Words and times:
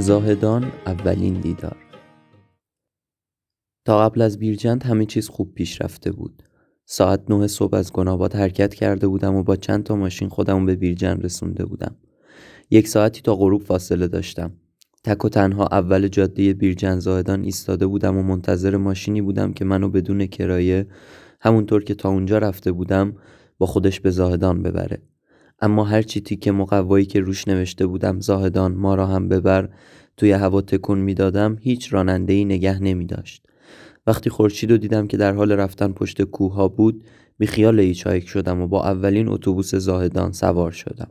زاهدان 0.00 0.72
اولین 0.86 1.40
دیدار. 1.40 1.76
تا 3.84 4.08
قبل 4.08 4.22
از 4.22 4.38
بیرجند 4.38 4.82
همه 4.82 5.06
چیز 5.06 5.28
خوب 5.28 5.54
پیش 5.54 5.82
رفته 5.82 6.12
بود. 6.12 6.42
ساعت 6.86 7.30
نه 7.30 7.46
صبح 7.46 7.74
از 7.74 7.92
گناباد 7.92 8.34
حرکت 8.34 8.74
کرده 8.74 9.08
بودم 9.08 9.34
و 9.34 9.42
با 9.42 9.56
چند 9.56 9.84
تا 9.84 9.96
ماشین 9.96 10.28
خودمو 10.28 10.66
به 10.66 10.76
بیرجند 10.76 11.24
رسونده 11.24 11.64
بودم. 11.66 11.96
یک 12.70 12.88
ساعتی 12.88 13.20
تا 13.20 13.34
غروب 13.34 13.62
فاصله 13.62 14.08
داشتم 14.08 14.52
تک 15.04 15.24
و 15.24 15.28
تنها 15.28 15.66
اول 15.66 16.08
جاده 16.08 16.54
بیرجند 16.54 17.00
زاهدان 17.00 17.42
ایستاده 17.44 17.86
بودم 17.86 18.16
و 18.16 18.22
منتظر 18.22 18.76
ماشینی 18.76 19.22
بودم 19.22 19.52
که 19.52 19.64
منو 19.64 19.88
بدون 19.88 20.26
کرایه 20.26 20.86
همونطور 21.40 21.84
که 21.84 21.94
تا 21.94 22.08
اونجا 22.08 22.38
رفته 22.38 22.72
بودم 22.72 23.16
با 23.58 23.66
خودش 23.66 24.00
به 24.00 24.10
زاهدان 24.10 24.62
ببره 24.62 25.02
اما 25.60 25.84
هرچی 25.84 26.20
تیک 26.20 26.48
مقوایی 26.48 27.06
که 27.06 27.20
روش 27.20 27.48
نوشته 27.48 27.86
بودم 27.86 28.20
زاهدان 28.20 28.74
ما 28.74 28.94
را 28.94 29.06
هم 29.06 29.28
ببر 29.28 29.68
توی 30.16 30.32
هوا 30.32 30.60
تکون 30.60 30.98
می‌دادم 30.98 31.56
هیچ 31.60 31.92
راننده 31.92 32.32
ای 32.32 32.44
نگه 32.44 32.82
نمی 32.82 33.06
داشت. 33.06 33.46
وقتی 34.06 34.30
خورشید 34.30 34.70
رو 34.70 34.76
دیدم 34.76 35.06
که 35.06 35.16
در 35.16 35.32
حال 35.32 35.52
رفتن 35.52 35.92
پشت 35.92 36.22
کوه 36.22 36.54
ها 36.54 36.68
بود 36.68 37.04
بی 37.38 37.46
خیال 37.46 37.80
ایچایک 37.80 38.28
شدم 38.28 38.60
و 38.60 38.66
با 38.66 38.84
اولین 38.84 39.28
اتوبوس 39.28 39.74
زاهدان 39.74 40.32
سوار 40.32 40.70
شدم. 40.70 41.10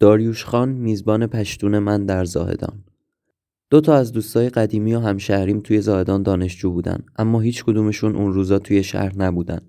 داریوش 0.00 0.44
خان 0.44 0.68
میزبان 0.68 1.26
پشتون 1.26 1.78
من 1.78 2.06
در 2.06 2.24
زاهدان 2.24 2.84
دو 3.70 3.80
تا 3.80 3.94
از 3.94 4.12
دوستای 4.12 4.48
قدیمی 4.48 4.94
و 4.94 5.00
همشهریم 5.00 5.60
توی 5.60 5.80
زاهدان 5.80 6.22
دانشجو 6.22 6.70
بودن 6.70 6.98
اما 7.16 7.40
هیچ 7.40 7.64
کدومشون 7.64 8.16
اون 8.16 8.32
روزا 8.32 8.58
توی 8.58 8.82
شهر 8.82 9.16
نبودن 9.16 9.60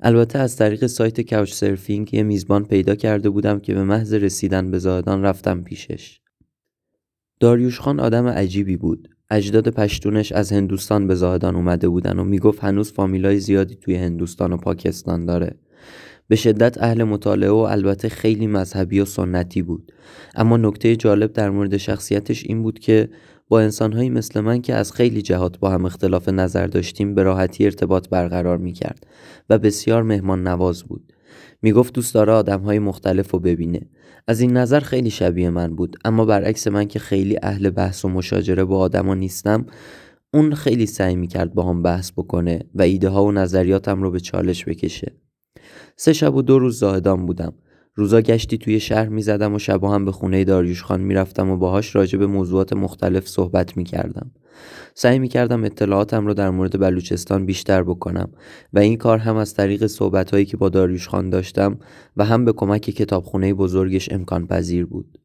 البته 0.00 0.38
از 0.38 0.56
طریق 0.56 0.86
سایت 0.86 1.20
کاوچ 1.20 1.52
سرفینگ 1.52 2.14
یه 2.14 2.22
میزبان 2.22 2.64
پیدا 2.64 2.94
کرده 2.94 3.30
بودم 3.30 3.60
که 3.60 3.74
به 3.74 3.84
محض 3.84 4.14
رسیدن 4.14 4.70
به 4.70 4.78
زاهدان 4.78 5.22
رفتم 5.22 5.62
پیشش. 5.62 6.20
داریوش 7.40 7.80
خان 7.80 8.00
آدم 8.00 8.26
عجیبی 8.26 8.76
بود. 8.76 9.08
اجداد 9.30 9.68
پشتونش 9.68 10.32
از 10.32 10.52
هندوستان 10.52 11.06
به 11.06 11.14
زاهدان 11.14 11.56
اومده 11.56 11.88
بودن 11.88 12.18
و 12.18 12.24
می‌گفت 12.24 12.64
هنوز 12.64 12.92
فامیلای 12.92 13.38
زیادی 13.40 13.74
توی 13.74 13.94
هندوستان 13.94 14.52
و 14.52 14.56
پاکستان 14.56 15.26
داره. 15.26 15.56
به 16.28 16.36
شدت 16.36 16.82
اهل 16.82 17.04
مطالعه 17.04 17.50
و 17.50 17.56
البته 17.56 18.08
خیلی 18.08 18.46
مذهبی 18.46 19.00
و 19.00 19.04
سنتی 19.04 19.62
بود. 19.62 19.92
اما 20.34 20.56
نکته 20.56 20.96
جالب 20.96 21.32
در 21.32 21.50
مورد 21.50 21.76
شخصیتش 21.76 22.44
این 22.46 22.62
بود 22.62 22.78
که 22.78 23.08
با 23.48 23.60
انسانهایی 23.60 24.10
مثل 24.10 24.40
من 24.40 24.62
که 24.62 24.74
از 24.74 24.92
خیلی 24.92 25.22
جهات 25.22 25.58
با 25.58 25.70
هم 25.70 25.84
اختلاف 25.84 26.28
نظر 26.28 26.66
داشتیم 26.66 27.14
به 27.14 27.22
راحتی 27.22 27.64
ارتباط 27.64 28.08
برقرار 28.08 28.58
می 28.58 28.72
کرد 28.72 29.06
و 29.50 29.58
بسیار 29.58 30.02
مهمان 30.02 30.46
نواز 30.46 30.82
بود. 30.82 31.12
می 31.62 31.72
گفت 31.72 31.94
دوست 31.94 32.14
داره 32.14 32.32
آدم 32.32 32.60
های 32.60 32.78
مختلف 32.78 33.30
رو 33.30 33.38
ببینه. 33.38 33.80
از 34.26 34.40
این 34.40 34.56
نظر 34.56 34.80
خیلی 34.80 35.10
شبیه 35.10 35.50
من 35.50 35.76
بود 35.76 35.96
اما 36.04 36.24
برعکس 36.24 36.68
من 36.68 36.84
که 36.84 36.98
خیلی 36.98 37.38
اهل 37.42 37.70
بحث 37.70 38.04
و 38.04 38.08
مشاجره 38.08 38.64
با 38.64 38.78
آدما 38.78 39.14
نیستم 39.14 39.66
اون 40.34 40.54
خیلی 40.54 40.86
سعی 40.86 41.16
می 41.16 41.26
کرد 41.26 41.54
با 41.54 41.62
هم 41.62 41.82
بحث 41.82 42.12
بکنه 42.12 42.60
و 42.74 42.82
ایده 42.82 43.08
ها 43.08 43.24
و 43.24 43.32
نظریاتم 43.32 44.02
رو 44.02 44.10
به 44.10 44.20
چالش 44.20 44.64
بکشه. 44.64 45.12
سه 45.96 46.12
شب 46.12 46.34
و 46.34 46.42
دو 46.42 46.58
روز 46.58 46.78
زاهدان 46.78 47.26
بودم 47.26 47.52
روزا 47.94 48.20
گشتی 48.20 48.58
توی 48.58 48.80
شهر 48.80 49.08
می‌زدم 49.08 49.54
و 49.54 49.58
شبا 49.58 49.94
هم 49.94 50.04
به 50.04 50.12
خونه 50.12 50.44
داریوش 50.44 50.82
خان 50.82 51.00
می‌رفتم 51.00 51.50
و 51.50 51.56
باهاش 51.56 51.96
راجع 51.96 52.18
به 52.18 52.26
موضوعات 52.26 52.72
مختلف 52.72 53.28
صحبت 53.28 53.76
می‌کردم. 53.76 54.30
سعی 54.94 55.18
می‌کردم 55.18 55.64
اطلاعاتم 55.64 56.26
رو 56.26 56.34
در 56.34 56.50
مورد 56.50 56.80
بلوچستان 56.80 57.46
بیشتر 57.46 57.82
بکنم 57.82 58.32
و 58.72 58.78
این 58.78 58.96
کار 58.96 59.18
هم 59.18 59.36
از 59.36 59.54
طریق 59.54 59.86
صحبتهایی 59.86 60.44
که 60.44 60.56
با 60.56 60.68
داریوش 60.68 61.08
خان 61.08 61.30
داشتم 61.30 61.78
و 62.16 62.24
هم 62.24 62.44
به 62.44 62.52
کمک 62.52 62.80
کتابخونه 62.80 63.54
بزرگش 63.54 64.12
امکان 64.12 64.46
پذیر 64.46 64.86
بود. 64.86 65.18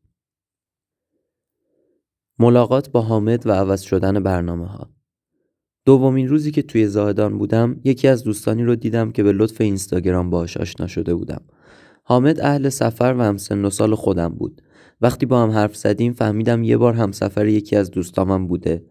ملاقات 2.40 2.90
با 2.90 3.01
حامد 3.01 3.47
و 3.47 3.51
عوض 3.51 3.81
شدن 3.81 4.24
برنامه 4.24 4.68
ها 4.68 4.90
دومین 5.86 6.28
روزی 6.28 6.52
که 6.52 6.62
توی 6.62 6.88
زاهدان 6.88 7.38
بودم 7.38 7.80
یکی 7.84 8.08
از 8.08 8.24
دوستانی 8.24 8.64
رو 8.64 8.75
دیدم 8.75 9.12
که 9.12 9.24
به 9.24 9.31
لطف 9.31 9.62
اینستاگرام 9.62 10.30
باهاش 10.30 10.58
آشنا 10.58 10.88
شده 10.88 11.16
بودم. 11.16 11.42
حامد 12.03 12.40
اهل 12.40 12.69
سفر 12.69 13.16
و 13.18 13.22
همسن 13.22 13.66
و 13.66 13.69
سال 13.69 13.96
خودم 13.96 14.30
بود. 14.30 14.62
وقتی 15.02 15.25
با 15.25 15.44
هم 15.44 15.50
حرف 15.50 15.75
زدیم 15.75 16.14
فهمیدم 16.14 16.64
یه 16.64 16.78
بار 16.78 16.94
همسفر 16.94 17.47
یکی 17.47 17.75
از 17.75 17.92
دوستامم 17.92 18.47
بوده. 18.47 18.84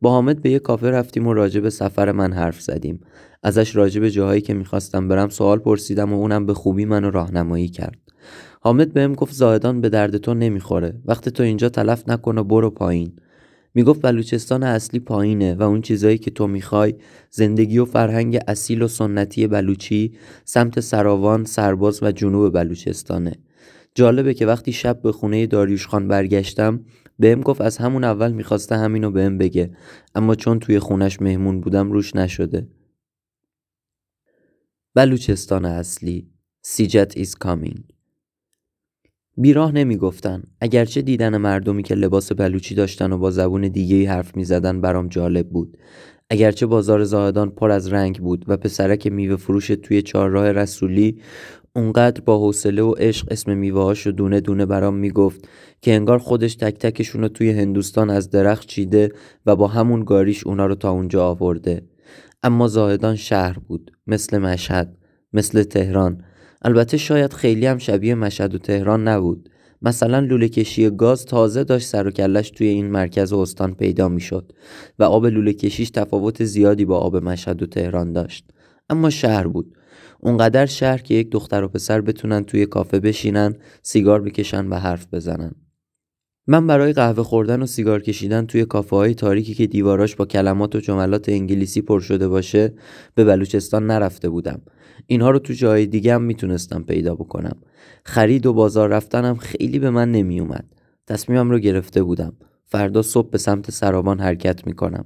با 0.00 0.10
حامد 0.10 0.42
به 0.42 0.50
یه 0.50 0.58
کافه 0.58 0.90
رفتیم 0.90 1.26
و 1.26 1.34
راجع 1.34 1.60
به 1.60 1.70
سفر 1.70 2.12
من 2.12 2.32
حرف 2.32 2.60
زدیم. 2.60 3.00
ازش 3.42 3.76
راجع 3.76 4.00
به 4.00 4.10
جاهایی 4.10 4.40
که 4.40 4.54
می‌خواستم 4.54 5.08
برم 5.08 5.28
سوال 5.28 5.58
پرسیدم 5.58 6.12
و 6.12 6.16
اونم 6.16 6.46
به 6.46 6.54
خوبی 6.54 6.84
منو 6.84 7.10
راهنمایی 7.10 7.68
کرد. 7.68 7.98
حامد 8.60 8.92
بهم 8.92 9.14
گفت 9.14 9.34
زاهدان 9.34 9.80
به 9.80 9.88
درد 9.88 10.16
تو 10.16 10.34
نمی‌خوره. 10.34 10.94
وقتی 11.04 11.30
تو 11.30 11.42
اینجا 11.42 11.68
تلف 11.68 12.08
نکن 12.08 12.38
و 12.38 12.44
برو 12.44 12.70
پایین. 12.70 13.12
می‌گفت 13.76 14.02
بلوچستان 14.02 14.62
اصلی 14.62 15.00
پایینه 15.00 15.54
و 15.54 15.62
اون 15.62 15.82
چیزایی 15.82 16.18
که 16.18 16.30
تو 16.30 16.46
می‌خوای 16.46 16.94
زندگی 17.30 17.78
و 17.78 17.84
فرهنگ 17.84 18.38
اصیل 18.48 18.82
و 18.82 18.88
سنتی 18.88 19.46
بلوچی 19.46 20.12
سمت 20.44 20.80
سراوان، 20.80 21.44
سرباز 21.44 22.02
و 22.02 22.12
جنوب 22.12 22.52
بلوچستانه. 22.52 23.32
جالبه 23.94 24.34
که 24.34 24.46
وقتی 24.46 24.72
شب 24.72 25.02
به 25.02 25.12
خونه 25.12 25.46
داریوش 25.46 25.86
خان 25.86 26.08
برگشتم 26.08 26.80
بهم 27.18 27.40
گفت 27.40 27.60
از 27.60 27.76
همون 27.76 28.04
اول 28.04 28.32
می‌خواسته 28.32 28.76
همینو 28.76 29.10
بهم 29.10 29.38
بگه 29.38 29.70
اما 30.14 30.34
چون 30.34 30.58
توی 30.58 30.78
خونش 30.78 31.22
مهمون 31.22 31.60
بودم 31.60 31.92
روش 31.92 32.16
نشده. 32.16 32.68
بلوچستان 34.94 35.64
اصلی 35.64 36.30
سیجت 36.62 37.12
is 37.18 37.30
coming 37.44 37.95
بیراه 39.38 39.72
نمی‌گفتن. 39.72 40.42
اگرچه 40.60 41.02
دیدن 41.02 41.36
مردمی 41.36 41.82
که 41.82 41.94
لباس 41.94 42.32
بلوچی 42.32 42.74
داشتن 42.74 43.12
و 43.12 43.18
با 43.18 43.30
زبون 43.30 43.68
دیگه 43.68 44.08
حرف 44.08 44.36
می‌زدن 44.36 44.80
برام 44.80 45.08
جالب 45.08 45.48
بود. 45.48 45.76
اگرچه 46.30 46.66
بازار 46.66 47.04
زاهدان 47.04 47.50
پر 47.50 47.70
از 47.70 47.92
رنگ 47.92 48.18
بود 48.18 48.44
و 48.48 48.56
پسرک 48.56 49.06
میوه 49.06 49.36
فروش 49.36 49.66
توی 49.66 50.02
چهارراه 50.02 50.52
رسولی 50.52 51.20
اونقدر 51.76 52.20
با 52.20 52.38
حوصله 52.38 52.82
و 52.82 52.92
عشق 52.92 53.26
اسم 53.30 53.56
میوه‌هاش 53.56 54.06
رو 54.06 54.12
دونه 54.12 54.40
دونه 54.40 54.66
برام 54.66 54.94
می‌گفت 54.94 55.48
که 55.82 55.94
انگار 55.94 56.18
خودش 56.18 56.54
تک 56.54 56.78
تکشون 56.78 57.22
رو 57.22 57.28
توی 57.28 57.50
هندوستان 57.50 58.10
از 58.10 58.30
درخت 58.30 58.66
چیده 58.66 59.12
و 59.46 59.56
با 59.56 59.66
همون 59.66 60.04
گاریش 60.04 60.46
اونا 60.46 60.66
رو 60.66 60.74
تا 60.74 60.90
اونجا 60.90 61.26
آورده. 61.26 61.82
اما 62.42 62.68
زاهدان 62.68 63.16
شهر 63.16 63.58
بود 63.58 63.92
مثل 64.06 64.38
مشهد 64.38 64.96
مثل 65.32 65.62
تهران. 65.62 66.24
البته 66.66 66.96
شاید 66.96 67.32
خیلی 67.32 67.66
هم 67.66 67.78
شبیه 67.78 68.14
مشهد 68.14 68.54
و 68.54 68.58
تهران 68.58 69.08
نبود. 69.08 69.48
مثلا 69.82 70.18
لوله 70.18 70.48
کشی 70.48 70.90
گاز 70.90 71.24
تازه 71.24 71.64
داشت 71.64 71.86
سر 71.86 72.06
و 72.06 72.10
کلش 72.10 72.50
توی 72.50 72.66
این 72.66 72.86
مرکز 72.86 73.32
و 73.32 73.38
استان 73.38 73.74
پیدا 73.74 74.08
می‌شد 74.08 74.52
و 74.98 75.04
آب 75.04 75.26
لوله 75.26 75.52
کشیش 75.52 75.90
تفاوت 75.90 76.44
زیادی 76.44 76.84
با 76.84 76.98
آب 76.98 77.16
مشهد 77.16 77.62
و 77.62 77.66
تهران 77.66 78.12
داشت. 78.12 78.50
اما 78.90 79.10
شهر 79.10 79.46
بود. 79.46 79.76
اونقدر 80.20 80.66
شهر 80.66 80.98
که 80.98 81.14
یک 81.14 81.30
دختر 81.30 81.62
و 81.62 81.68
پسر 81.68 82.00
بتونن 82.00 82.44
توی 82.44 82.66
کافه 82.66 83.00
بشینن 83.00 83.54
سیگار 83.82 84.22
بکشن 84.22 84.66
و 84.66 84.74
حرف 84.74 85.06
بزنن. 85.12 85.54
من 86.48 86.66
برای 86.66 86.92
قهوه 86.92 87.22
خوردن 87.22 87.62
و 87.62 87.66
سیگار 87.66 88.02
کشیدن 88.02 88.46
توی 88.46 88.64
کافه 88.64 88.96
های 88.96 89.14
تاریکی 89.14 89.54
که 89.54 89.66
دیواراش 89.66 90.16
با 90.16 90.24
کلمات 90.24 90.74
و 90.74 90.80
جملات 90.80 91.28
انگلیسی 91.28 91.82
پر 91.82 92.00
شده 92.00 92.28
باشه 92.28 92.72
به 93.14 93.24
بلوچستان 93.24 93.86
نرفته 93.86 94.28
بودم. 94.28 94.60
اینها 95.06 95.30
رو 95.30 95.38
تو 95.38 95.52
جای 95.52 95.86
دیگه 95.86 96.14
هم 96.14 96.22
می‌تونستم 96.22 96.82
پیدا 96.82 97.14
بکنم. 97.14 97.56
خرید 98.04 98.46
و 98.46 98.52
بازار 98.52 98.88
رفتنم 98.88 99.36
خیلی 99.36 99.78
به 99.78 99.90
من 99.90 100.12
نمیومد 100.12 100.64
تصمیمم 101.06 101.50
رو 101.50 101.58
گرفته 101.58 102.02
بودم. 102.02 102.32
فردا 102.64 103.02
صبح 103.02 103.30
به 103.30 103.38
سمت 103.38 103.70
سرابان 103.70 104.20
حرکت 104.20 104.66
می‌کنم. 104.66 105.04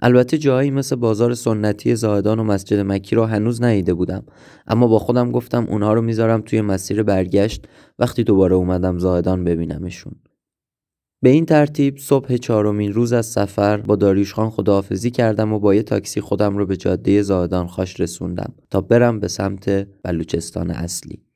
البته 0.00 0.38
جایی 0.38 0.70
مثل 0.70 0.96
بازار 0.96 1.34
سنتی 1.34 1.94
زاهدان 1.94 2.38
و 2.38 2.44
مسجد 2.44 2.78
مکی 2.78 3.16
رو 3.16 3.24
هنوز 3.24 3.62
ندیده 3.62 3.94
بودم. 3.94 4.22
اما 4.66 4.86
با 4.86 4.98
خودم 4.98 5.30
گفتم 5.30 5.66
اونها 5.68 5.92
رو 5.92 6.02
می‌ذارم 6.02 6.40
توی 6.40 6.60
مسیر 6.60 7.02
برگشت. 7.02 7.66
وقتی 7.98 8.24
دوباره 8.24 8.54
اومدم 8.54 8.98
زاهدان 8.98 9.44
ببینمشون. 9.44 10.12
به 11.22 11.30
این 11.30 11.46
ترتیب 11.46 11.98
صبح 11.98 12.36
چهارمین 12.36 12.92
روز 12.92 13.12
از 13.12 13.26
سفر 13.26 13.76
با 13.76 13.96
داریوش 13.96 14.34
خان 14.34 14.50
خداحافظی 14.50 15.10
کردم 15.10 15.52
و 15.52 15.58
با 15.58 15.74
یه 15.74 15.82
تاکسی 15.82 16.20
خودم 16.20 16.56
رو 16.56 16.66
به 16.66 16.76
جاده 16.76 17.22
زاهدان 17.22 17.66
خاش 17.66 18.00
رسوندم 18.00 18.54
تا 18.70 18.80
برم 18.80 19.20
به 19.20 19.28
سمت 19.28 19.88
بلوچستان 20.02 20.70
اصلی. 20.70 21.27